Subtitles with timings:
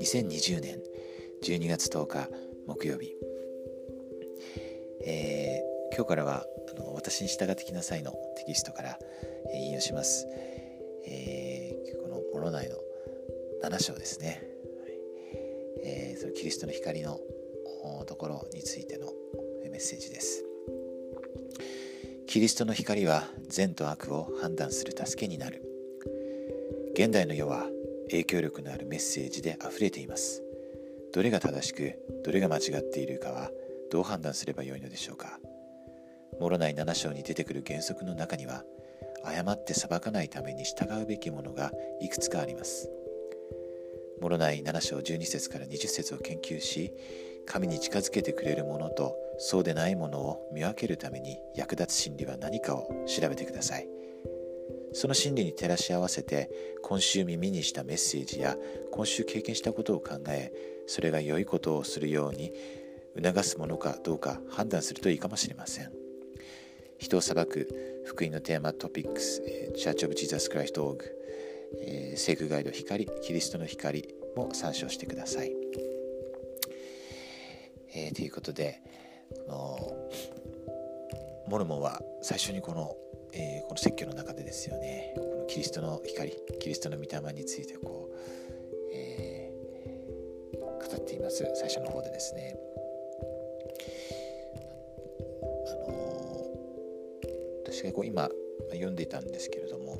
[0.00, 0.80] 2020年
[1.44, 2.28] 12月10日
[2.66, 3.14] 木曜日、
[5.06, 6.44] えー、今日からは
[6.74, 8.98] あの私に従ってきなさいのテキストから、
[9.54, 10.26] えー、引用します、
[11.06, 12.76] えー、このモロ内の
[13.62, 14.42] 7章ですね、
[14.82, 14.92] はい。
[15.84, 17.20] えー、そのキリストの光の
[18.06, 19.06] ところについての
[19.70, 20.51] メッセージです。
[22.32, 25.62] キリストの光は善と悪を判断する助けになる。
[26.94, 27.66] 現代の世は
[28.08, 30.42] 影響力のあるメッセージで溢れています。
[31.12, 31.92] どれが正しく
[32.24, 33.50] どれが間違っているかは
[33.90, 35.40] どう判断すればよいのでしょうか。
[36.40, 38.64] モロナイ7章に出てくる原則の中には
[39.22, 42.88] 誤って裁かないために従うべきものがいくつかあります。
[44.22, 46.94] モロナイ7章12節から20節を研究し
[47.44, 53.88] 神に近づけてくれるものとそうでないものを見分けるために役立つ真理は何かを調べてください。
[54.92, 56.48] その真理に照らし合わせて
[56.80, 58.56] 今週耳にしたメッセージや
[58.92, 60.52] 今週経験したことを考え
[60.86, 62.52] それが良いことをするように
[63.20, 65.90] 促すものかどうか判断するといいかもしれません。
[66.98, 69.42] 人を裁く福音のテーマトピックス
[69.76, 75.52] チャーチオブジーザスクライストオーグ聖句ガイド光キリストの光も参照してください、
[77.92, 78.80] えー、ということで
[81.48, 82.96] モルモンは最初にこの
[83.34, 88.16] えー、この説教の中でですよねこのキリストの光キリストの御霊についてこう、
[88.92, 91.44] えー、語っています。
[91.54, 92.56] 最初の方でですね。
[95.66, 98.28] あのー、私がこう今
[98.70, 99.98] 読んでいたんですけれども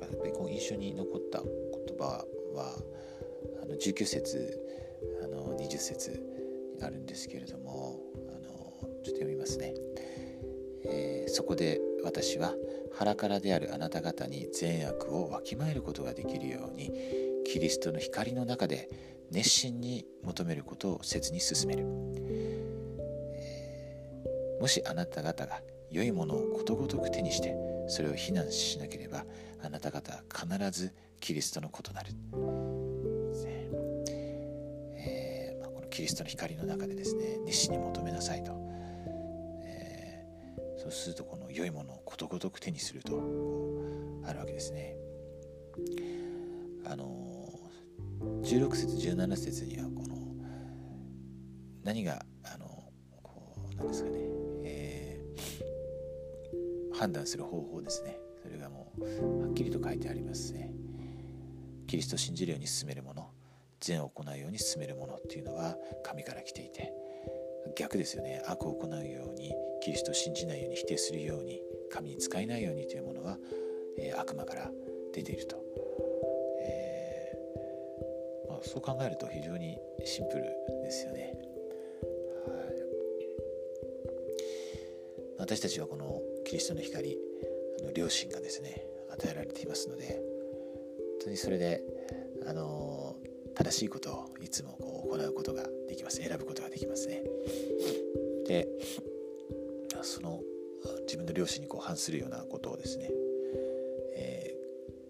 [0.00, 2.76] やっぱりこう印象に残った言葉は
[3.62, 4.60] あの19節
[5.22, 6.33] あの20節。
[6.74, 9.74] になるんですけれどもあのちょっと読みますね。
[10.86, 12.54] えー、そこで私は
[12.92, 16.92] 腹からであるあなた方に善悪をわきまえることができるように
[17.46, 18.88] キリストの光の中で
[19.30, 21.84] 熱心に求めることを切に進める、
[22.16, 27.56] えー、もしあなた方が良いものをことごとく手にして
[27.88, 29.24] それを非難しなければ
[29.62, 32.10] あなた方は必ずキリストの異なる、
[35.94, 38.52] キリストの光の中でですね熱心に求めなさいと
[39.62, 40.24] え
[40.76, 43.12] そうするとこの良いものをことごとく手にすると
[44.26, 44.96] あるわけですね。
[46.84, 47.06] あの
[48.42, 50.16] 16節17節にはこの
[51.84, 52.66] 何があの
[53.22, 54.18] こうなんですかね、
[54.64, 60.72] えー、判断する方法ですねそれがもうはっきりと書いてありますね。
[61.86, 63.30] キリストを信じるように進めるもの
[63.84, 66.92] 善を行うように進めるものっていうのは神から来ていて
[67.76, 68.42] 逆ですよね。
[68.46, 73.38] 悪を行うようにキリストを信じないように否定するように神に使えないようにというものは、
[73.98, 74.70] えー、悪魔から
[75.12, 75.56] 出ていると、
[76.60, 80.42] えー、まあ、そう考えると非常にシンプル
[80.82, 81.34] ですよね、
[85.38, 87.18] 私たちはこのキリストの光
[87.80, 91.82] あの良心がですね与えられていますので本当にそれで
[92.46, 92.93] あの
[93.64, 96.22] 正しいことをいつもこう行うことができます。
[96.22, 97.22] 選ぶことができますね。
[98.46, 98.68] で
[100.02, 100.42] その
[101.06, 103.10] 自分の良心にこう反するようなことをですね、
[104.16, 104.54] え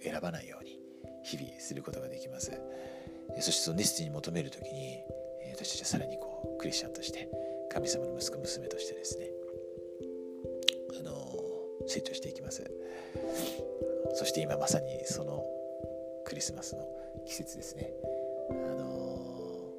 [0.00, 0.80] ー、選ばないように
[1.24, 2.50] 日々することができます、
[3.40, 5.02] そしてその熱心に求める時に、
[5.54, 7.28] 私たちはさらにこうクリスチャンとして
[7.70, 9.30] 神様の息子娘としてですね、
[10.98, 11.36] あの
[11.86, 12.64] 成長していきます。
[14.14, 15.44] そして今まさにその
[16.24, 16.88] クリスマスの
[17.26, 17.92] 季節ですね、
[18.50, 19.72] あの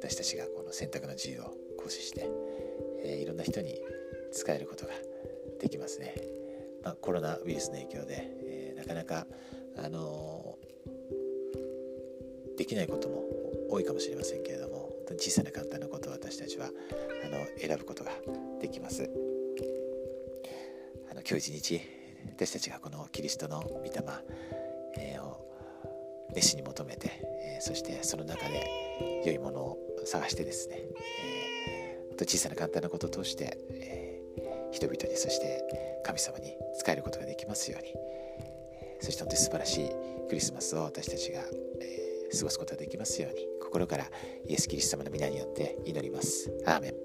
[0.00, 2.28] 私たちがこの選択の自由を行使して
[3.04, 3.80] えー、いろんな人に
[4.32, 4.92] 使えることが
[5.60, 6.14] できますね。
[6.82, 9.26] まあ、コロナウイルスの影響で、えー、なかなか、
[9.76, 10.56] あの、
[12.56, 13.24] できないことも
[13.70, 18.10] 多いかもしれませんけれども小さな簡単なことを私たちはあの選ぶことが
[18.60, 19.08] できます。
[21.10, 21.80] あの今日一日
[22.36, 23.90] 私たちがこのキリストの御霊、
[26.34, 27.10] 熱心に求めて、
[27.58, 34.20] え、そしてその中で良いものを探してですね、えーと小さな簡単なことを通して、え、
[34.70, 37.92] 人々にそして神様に仕えることができますように、
[39.00, 39.90] そして本当に素晴らしい
[40.28, 41.40] クリスマスを私たちが、
[41.80, 44.06] え、過ごすことができますように心から
[44.46, 46.50] イエス・キリスト様の皆によって祈ります。
[46.64, 47.01] アーメン